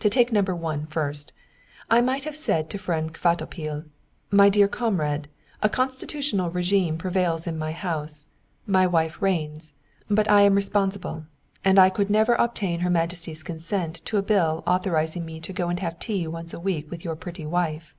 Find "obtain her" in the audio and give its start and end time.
12.34-12.90